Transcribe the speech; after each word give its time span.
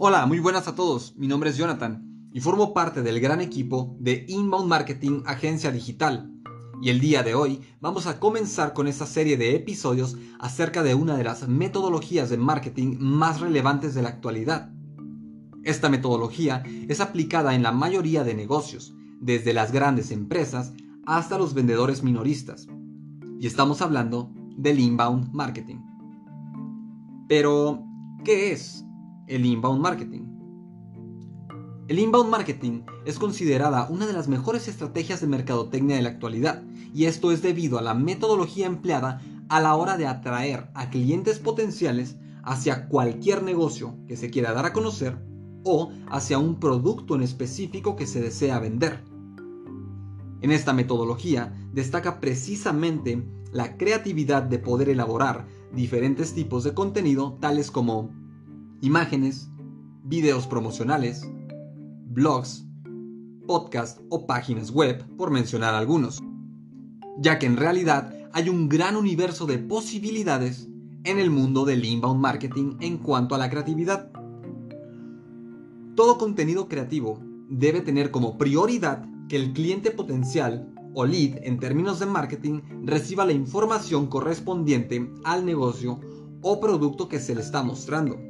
Hola, 0.00 0.26
muy 0.26 0.38
buenas 0.38 0.68
a 0.68 0.76
todos. 0.76 1.16
Mi 1.16 1.26
nombre 1.26 1.50
es 1.50 1.56
Jonathan 1.56 2.30
y 2.32 2.38
formo 2.38 2.72
parte 2.72 3.02
del 3.02 3.18
gran 3.18 3.40
equipo 3.40 3.96
de 3.98 4.26
Inbound 4.28 4.68
Marketing 4.68 5.22
Agencia 5.26 5.72
Digital. 5.72 6.32
Y 6.80 6.90
el 6.90 7.00
día 7.00 7.24
de 7.24 7.34
hoy 7.34 7.62
vamos 7.80 8.06
a 8.06 8.20
comenzar 8.20 8.74
con 8.74 8.86
esta 8.86 9.06
serie 9.06 9.36
de 9.36 9.56
episodios 9.56 10.16
acerca 10.38 10.84
de 10.84 10.94
una 10.94 11.16
de 11.16 11.24
las 11.24 11.48
metodologías 11.48 12.30
de 12.30 12.36
marketing 12.36 12.96
más 13.00 13.40
relevantes 13.40 13.92
de 13.96 14.02
la 14.02 14.10
actualidad. 14.10 14.70
Esta 15.64 15.88
metodología 15.88 16.62
es 16.86 17.00
aplicada 17.00 17.56
en 17.56 17.64
la 17.64 17.72
mayoría 17.72 18.22
de 18.22 18.34
negocios, 18.34 18.94
desde 19.20 19.52
las 19.52 19.72
grandes 19.72 20.12
empresas 20.12 20.74
hasta 21.06 21.38
los 21.38 21.54
vendedores 21.54 22.04
minoristas. 22.04 22.68
Y 23.40 23.48
estamos 23.48 23.82
hablando 23.82 24.30
del 24.56 24.78
inbound 24.78 25.32
marketing. 25.32 25.78
Pero, 27.26 27.82
¿qué 28.24 28.52
es 28.52 28.84
el 29.28 29.44
inbound 29.44 29.80
marketing. 29.80 30.22
El 31.86 31.98
inbound 31.98 32.30
marketing 32.30 32.82
es 33.06 33.18
considerada 33.18 33.86
una 33.90 34.06
de 34.06 34.12
las 34.12 34.28
mejores 34.28 34.68
estrategias 34.68 35.20
de 35.20 35.26
mercadotecnia 35.26 35.96
de 35.96 36.02
la 36.02 36.10
actualidad, 36.10 36.62
y 36.94 37.04
esto 37.04 37.30
es 37.32 37.42
debido 37.42 37.78
a 37.78 37.82
la 37.82 37.94
metodología 37.94 38.66
empleada 38.66 39.20
a 39.48 39.60
la 39.60 39.74
hora 39.74 39.96
de 39.96 40.06
atraer 40.06 40.68
a 40.74 40.90
clientes 40.90 41.38
potenciales 41.38 42.16
hacia 42.42 42.88
cualquier 42.88 43.42
negocio 43.42 43.96
que 44.06 44.16
se 44.16 44.30
quiera 44.30 44.52
dar 44.52 44.66
a 44.66 44.72
conocer 44.72 45.18
o 45.64 45.90
hacia 46.10 46.38
un 46.38 46.58
producto 46.58 47.14
en 47.14 47.22
específico 47.22 47.96
que 47.96 48.06
se 48.06 48.20
desea 48.20 48.58
vender. 48.58 49.04
En 50.40 50.52
esta 50.52 50.72
metodología 50.72 51.54
destaca 51.72 52.20
precisamente 52.20 53.26
la 53.52 53.76
creatividad 53.76 54.42
de 54.42 54.58
poder 54.58 54.88
elaborar 54.88 55.46
diferentes 55.72 56.32
tipos 56.34 56.64
de 56.64 56.74
contenido 56.74 57.36
tales 57.40 57.70
como 57.70 58.10
imágenes, 58.80 59.50
videos 60.04 60.46
promocionales, 60.46 61.28
blogs, 62.06 62.64
podcasts 63.46 64.00
o 64.10 64.26
páginas 64.26 64.70
web, 64.70 65.04
por 65.16 65.30
mencionar 65.30 65.74
algunos, 65.74 66.22
ya 67.18 67.38
que 67.38 67.46
en 67.46 67.56
realidad 67.56 68.14
hay 68.32 68.48
un 68.48 68.68
gran 68.68 68.96
universo 68.96 69.46
de 69.46 69.58
posibilidades 69.58 70.68
en 71.04 71.18
el 71.18 71.30
mundo 71.30 71.64
del 71.64 71.84
inbound 71.84 72.20
marketing 72.20 72.76
en 72.80 72.98
cuanto 72.98 73.34
a 73.34 73.38
la 73.38 73.50
creatividad. 73.50 74.10
Todo 75.94 76.18
contenido 76.18 76.68
creativo 76.68 77.20
debe 77.48 77.80
tener 77.80 78.10
como 78.10 78.38
prioridad 78.38 79.04
que 79.28 79.36
el 79.36 79.52
cliente 79.52 79.90
potencial 79.90 80.72
o 80.94 81.04
lead 81.04 81.38
en 81.42 81.58
términos 81.58 81.98
de 81.98 82.06
marketing 82.06 82.60
reciba 82.84 83.24
la 83.24 83.32
información 83.32 84.06
correspondiente 84.06 85.10
al 85.24 85.44
negocio 85.44 86.00
o 86.42 86.60
producto 86.60 87.08
que 87.08 87.18
se 87.18 87.34
le 87.34 87.40
está 87.40 87.62
mostrando. 87.62 88.27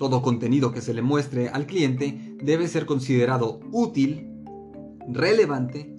Todo 0.00 0.22
contenido 0.22 0.72
que 0.72 0.80
se 0.80 0.94
le 0.94 1.02
muestre 1.02 1.50
al 1.50 1.66
cliente 1.66 2.38
debe 2.42 2.68
ser 2.68 2.86
considerado 2.86 3.60
útil, 3.70 4.26
relevante 5.06 5.94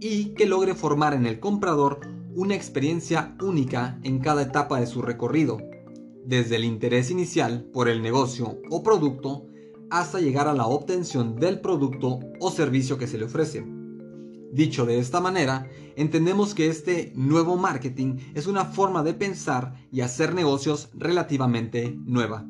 y 0.00 0.30
que 0.32 0.46
logre 0.46 0.74
formar 0.74 1.12
en 1.12 1.26
el 1.26 1.40
comprador 1.40 2.00
una 2.34 2.54
experiencia 2.54 3.36
única 3.42 4.00
en 4.02 4.20
cada 4.20 4.40
etapa 4.40 4.80
de 4.80 4.86
su 4.86 5.02
recorrido, 5.02 5.58
desde 6.24 6.56
el 6.56 6.64
interés 6.64 7.10
inicial 7.10 7.68
por 7.70 7.90
el 7.90 8.00
negocio 8.00 8.60
o 8.70 8.82
producto 8.82 9.44
hasta 9.90 10.20
llegar 10.20 10.48
a 10.48 10.54
la 10.54 10.66
obtención 10.66 11.36
del 11.36 11.60
producto 11.60 12.20
o 12.40 12.50
servicio 12.50 12.96
que 12.96 13.06
se 13.06 13.18
le 13.18 13.26
ofrece. 13.26 13.62
Dicho 14.54 14.86
de 14.86 14.98
esta 14.98 15.20
manera, 15.20 15.68
entendemos 15.96 16.54
que 16.54 16.68
este 16.68 17.12
nuevo 17.14 17.58
marketing 17.58 18.16
es 18.32 18.46
una 18.46 18.64
forma 18.64 19.02
de 19.02 19.12
pensar 19.12 19.74
y 19.92 20.00
hacer 20.00 20.34
negocios 20.34 20.88
relativamente 20.94 21.94
nueva. 22.06 22.48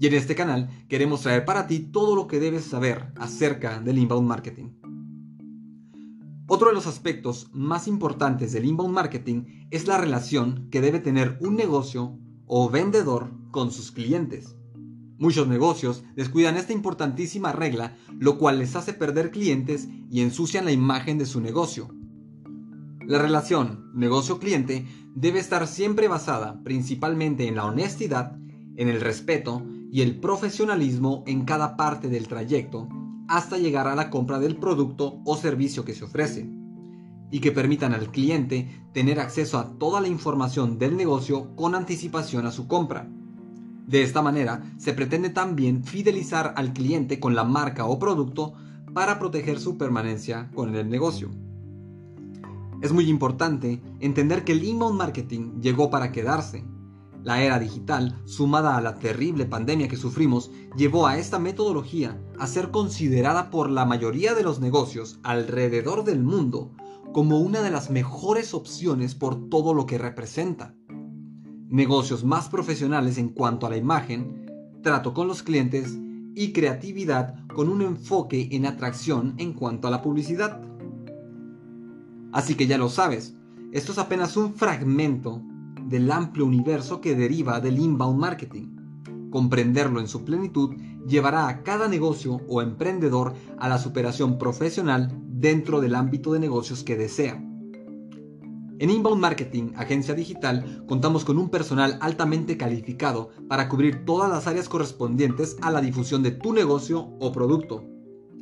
Y 0.00 0.06
en 0.06 0.14
este 0.14 0.34
canal 0.34 0.68
queremos 0.88 1.22
traer 1.22 1.44
para 1.44 1.66
ti 1.66 1.80
todo 1.80 2.16
lo 2.16 2.26
que 2.26 2.40
debes 2.40 2.64
saber 2.64 3.12
acerca 3.16 3.80
del 3.80 3.98
inbound 3.98 4.28
marketing. 4.28 4.70
Otro 6.46 6.68
de 6.68 6.74
los 6.74 6.86
aspectos 6.86 7.48
más 7.52 7.88
importantes 7.88 8.52
del 8.52 8.66
inbound 8.66 8.94
marketing 8.94 9.66
es 9.70 9.86
la 9.86 9.96
relación 9.96 10.68
que 10.70 10.82
debe 10.82 11.00
tener 11.00 11.38
un 11.40 11.56
negocio 11.56 12.18
o 12.46 12.68
vendedor 12.68 13.32
con 13.50 13.70
sus 13.70 13.92
clientes. 13.92 14.56
Muchos 15.16 15.48
negocios 15.48 16.04
descuidan 16.16 16.56
esta 16.56 16.72
importantísima 16.72 17.52
regla, 17.52 17.96
lo 18.18 18.36
cual 18.36 18.58
les 18.58 18.76
hace 18.76 18.92
perder 18.92 19.30
clientes 19.30 19.88
y 20.10 20.20
ensucian 20.20 20.64
la 20.64 20.72
imagen 20.72 21.18
de 21.18 21.26
su 21.26 21.40
negocio. 21.40 21.88
La 23.06 23.18
relación 23.18 23.90
negocio-cliente 23.94 24.86
debe 25.14 25.38
estar 25.38 25.66
siempre 25.66 26.08
basada 26.08 26.62
principalmente 26.62 27.46
en 27.46 27.54
la 27.54 27.64
honestidad, 27.64 28.36
en 28.76 28.88
el 28.88 29.00
respeto 29.00 29.64
y 29.94 30.02
el 30.02 30.18
profesionalismo 30.18 31.22
en 31.24 31.44
cada 31.44 31.76
parte 31.76 32.08
del 32.08 32.26
trayecto 32.26 32.88
hasta 33.28 33.58
llegar 33.58 33.86
a 33.86 33.94
la 33.94 34.10
compra 34.10 34.40
del 34.40 34.56
producto 34.56 35.20
o 35.24 35.36
servicio 35.36 35.84
que 35.84 35.94
se 35.94 36.02
ofrece 36.02 36.50
y 37.30 37.38
que 37.38 37.52
permitan 37.52 37.94
al 37.94 38.10
cliente 38.10 38.88
tener 38.92 39.20
acceso 39.20 39.56
a 39.56 39.78
toda 39.78 40.00
la 40.00 40.08
información 40.08 40.80
del 40.80 40.96
negocio 40.96 41.54
con 41.54 41.76
anticipación 41.76 42.44
a 42.44 42.50
su 42.50 42.66
compra. 42.66 43.08
De 43.86 44.02
esta 44.02 44.20
manera, 44.20 44.64
se 44.78 44.94
pretende 44.94 45.30
también 45.30 45.84
fidelizar 45.84 46.54
al 46.56 46.72
cliente 46.72 47.20
con 47.20 47.36
la 47.36 47.44
marca 47.44 47.84
o 47.84 47.96
producto 47.96 48.54
para 48.94 49.20
proteger 49.20 49.60
su 49.60 49.78
permanencia 49.78 50.50
con 50.56 50.74
el 50.74 50.90
negocio. 50.90 51.30
Es 52.82 52.92
muy 52.92 53.08
importante 53.08 53.80
entender 54.00 54.42
que 54.42 54.50
el 54.50 54.64
inbound 54.64 54.98
marketing 54.98 55.60
llegó 55.60 55.88
para 55.88 56.10
quedarse 56.10 56.64
la 57.24 57.42
era 57.42 57.58
digital, 57.58 58.20
sumada 58.26 58.76
a 58.76 58.82
la 58.82 58.98
terrible 58.98 59.46
pandemia 59.46 59.88
que 59.88 59.96
sufrimos, 59.96 60.50
llevó 60.76 61.06
a 61.06 61.16
esta 61.16 61.38
metodología 61.38 62.20
a 62.38 62.46
ser 62.46 62.70
considerada 62.70 63.50
por 63.50 63.70
la 63.70 63.86
mayoría 63.86 64.34
de 64.34 64.42
los 64.42 64.60
negocios 64.60 65.18
alrededor 65.22 66.04
del 66.04 66.22
mundo 66.22 66.70
como 67.14 67.40
una 67.40 67.62
de 67.62 67.70
las 67.70 67.90
mejores 67.90 68.52
opciones 68.52 69.14
por 69.14 69.48
todo 69.48 69.72
lo 69.72 69.86
que 69.86 69.96
representa. 69.96 70.74
Negocios 71.68 72.24
más 72.24 72.50
profesionales 72.50 73.16
en 73.16 73.30
cuanto 73.30 73.66
a 73.66 73.70
la 73.70 73.78
imagen, 73.78 74.50
trato 74.82 75.14
con 75.14 75.26
los 75.26 75.42
clientes 75.42 75.96
y 76.34 76.52
creatividad 76.52 77.46
con 77.54 77.70
un 77.70 77.80
enfoque 77.80 78.48
en 78.52 78.66
atracción 78.66 79.34
en 79.38 79.54
cuanto 79.54 79.88
a 79.88 79.90
la 79.90 80.02
publicidad. 80.02 80.60
Así 82.32 82.54
que 82.54 82.66
ya 82.66 82.76
lo 82.76 82.90
sabes, 82.90 83.34
esto 83.72 83.92
es 83.92 83.98
apenas 83.98 84.36
un 84.36 84.54
fragmento 84.54 85.40
del 85.86 86.10
amplio 86.10 86.46
universo 86.46 87.00
que 87.00 87.14
deriva 87.14 87.60
del 87.60 87.78
inbound 87.78 88.18
marketing. 88.18 88.76
Comprenderlo 89.30 90.00
en 90.00 90.08
su 90.08 90.24
plenitud 90.24 90.74
llevará 91.06 91.48
a 91.48 91.62
cada 91.62 91.88
negocio 91.88 92.40
o 92.48 92.62
emprendedor 92.62 93.34
a 93.58 93.68
la 93.68 93.78
superación 93.78 94.38
profesional 94.38 95.12
dentro 95.26 95.80
del 95.80 95.94
ámbito 95.94 96.32
de 96.32 96.40
negocios 96.40 96.84
que 96.84 96.96
desea. 96.96 97.42
En 98.80 98.90
Inbound 98.90 99.20
Marketing, 99.20 99.72
agencia 99.76 100.14
digital, 100.14 100.84
contamos 100.88 101.24
con 101.24 101.38
un 101.38 101.48
personal 101.48 101.96
altamente 102.00 102.56
calificado 102.56 103.30
para 103.48 103.68
cubrir 103.68 104.04
todas 104.04 104.28
las 104.28 104.48
áreas 104.48 104.68
correspondientes 104.68 105.56
a 105.62 105.70
la 105.70 105.80
difusión 105.80 106.24
de 106.24 106.32
tu 106.32 106.52
negocio 106.52 107.10
o 107.20 107.30
producto. 107.30 107.93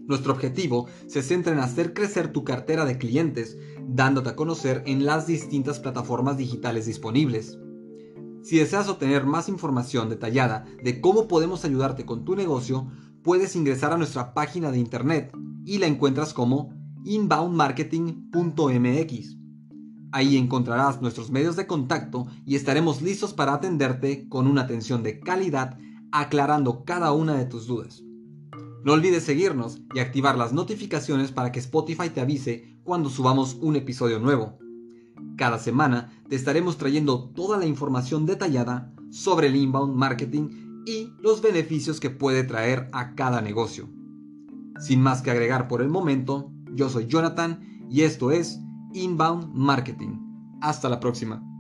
Nuestro 0.07 0.33
objetivo 0.33 0.87
se 1.07 1.23
centra 1.23 1.53
en 1.53 1.61
hacer 1.61 1.95
crecer 1.95 2.33
tu 2.33 2.45
cartera 2.45 2.85
de 2.85 2.99
clientes, 2.99 3.57
dándote 3.87 4.31
a 4.31 4.37
conocer 4.37 4.83
en 4.87 5.07
las 5.07 5.27
distintas 5.27 5.79
plataformas 5.79 6.37
digitales 6.37 6.87
disponibles. 6.87 7.59
Si 8.43 8.59
deseas 8.59 8.89
obtener 8.89 9.25
más 9.25 9.49
información 9.49 10.09
detallada 10.09 10.65
de 10.83 11.01
cómo 11.01 11.29
podemos 11.29 11.65
ayudarte 11.65 12.05
con 12.05 12.25
tu 12.25 12.35
negocio, 12.35 12.91
puedes 13.23 13.55
ingresar 13.55 13.93
a 13.93 13.97
nuestra 13.97 14.35
página 14.35 14.73
de 14.73 14.79
internet 14.79 15.31
y 15.65 15.79
la 15.79 15.87
encuentras 15.87 16.35
como 16.35 16.75
inboundmarketing.mx. 17.05 19.37
Ahí 20.11 20.37
encontrarás 20.37 21.01
nuestros 21.01 21.31
medios 21.31 21.55
de 21.57 21.69
contacto 21.69 22.27
y 22.45 22.57
estaremos 22.57 23.01
listos 23.01 23.33
para 23.33 23.55
atenderte 23.55 24.29
con 24.29 24.49
una 24.49 24.63
atención 24.63 25.05
de 25.05 25.21
calidad 25.21 25.79
aclarando 26.11 26.85
cada 26.85 27.13
una 27.13 27.37
de 27.37 27.47
tus 27.47 27.67
dudas. 27.67 28.03
No 28.85 28.93
olvides 28.93 29.25
seguirnos 29.25 29.81
y 29.95 30.01
activar 30.01 30.37
las 30.37 30.53
notificaciones 30.53 31.31
para 31.31 31.53
que 31.53 31.61
Spotify 31.61 32.11
te 32.11 32.21
avise 32.21 32.79
cuando 32.83 33.11
subamos 33.11 33.57
un 33.61 33.77
episodio 33.77 34.19
nuevo. 34.19 34.59
Cada 35.37 35.59
semana 35.59 36.13
te 36.29 36.37
estaremos 36.37 36.79
trayendo 36.79 37.31
toda 37.31 37.59
la 37.59 37.67
información 37.67 38.27
detallada 38.27 38.93
sobre 39.11 39.47
el 39.49 39.57
inbound 39.57 39.95
marketing 39.95 40.85
y 40.85 41.13
los 41.21 41.43
beneficios 41.43 42.01
que 42.01 42.11
puede 42.11 42.43
traer 42.43 42.89
a 42.93 43.15
cada 43.15 43.41
negocio. 43.41 43.89
Sin 44.81 45.01
más 45.01 45.23
que 45.23 45.31
agregar 45.31 45.69
por 45.69 45.81
el 45.81 45.89
momento, 45.89 46.51
yo 46.75 46.89
soy 46.89 47.07
Jonathan 47.07 47.87
y 47.89 48.03
esto 48.03 48.33
es 48.33 48.59
Inbound 48.95 49.55
Marketing. 49.55 50.19
Hasta 50.61 50.89
la 50.89 50.99
próxima. 50.99 51.52